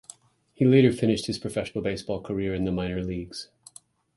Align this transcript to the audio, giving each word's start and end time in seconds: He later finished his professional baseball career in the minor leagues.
He 0.55 0.65
later 0.65 0.91
finished 0.91 1.27
his 1.27 1.37
professional 1.37 1.83
baseball 1.83 2.21
career 2.21 2.55
in 2.55 2.65
the 2.65 2.71
minor 2.71 3.03
leagues. 3.03 3.49